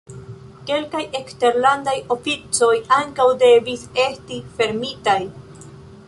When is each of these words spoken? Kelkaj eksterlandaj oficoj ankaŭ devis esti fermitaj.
Kelkaj 0.69 1.01
eksterlandaj 1.17 1.93
oficoj 2.15 2.71
ankaŭ 2.97 3.27
devis 3.43 3.83
esti 4.05 4.39
fermitaj. 4.57 5.19